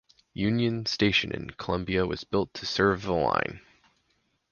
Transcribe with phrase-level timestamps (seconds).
[0.33, 3.61] Union Station in Columbia was built to serve the line.